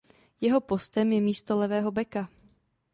[0.41, 2.29] Jeho postem je místo levého beka.